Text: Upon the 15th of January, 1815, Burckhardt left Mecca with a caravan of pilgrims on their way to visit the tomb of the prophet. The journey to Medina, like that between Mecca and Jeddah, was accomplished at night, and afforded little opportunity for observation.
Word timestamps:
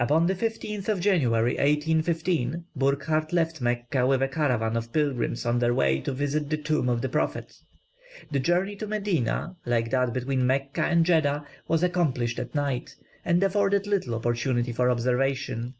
Upon 0.00 0.28
the 0.28 0.34
15th 0.34 0.88
of 0.88 0.98
January, 1.00 1.50
1815, 1.56 2.64
Burckhardt 2.74 3.34
left 3.34 3.60
Mecca 3.60 4.06
with 4.06 4.22
a 4.22 4.28
caravan 4.28 4.78
of 4.78 4.94
pilgrims 4.94 5.44
on 5.44 5.58
their 5.58 5.74
way 5.74 6.00
to 6.00 6.12
visit 6.14 6.48
the 6.48 6.56
tomb 6.56 6.88
of 6.88 7.02
the 7.02 7.10
prophet. 7.10 7.60
The 8.30 8.40
journey 8.40 8.76
to 8.76 8.86
Medina, 8.86 9.54
like 9.66 9.90
that 9.90 10.14
between 10.14 10.46
Mecca 10.46 10.84
and 10.84 11.04
Jeddah, 11.04 11.44
was 11.68 11.82
accomplished 11.82 12.38
at 12.38 12.54
night, 12.54 12.96
and 13.26 13.42
afforded 13.42 13.86
little 13.86 14.14
opportunity 14.14 14.72
for 14.72 14.88
observation. 14.88 15.74